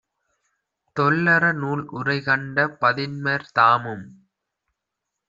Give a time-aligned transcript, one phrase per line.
[0.95, 4.05] தொல்லறநூல் உரைகண்ட பதின்மர் தாமும்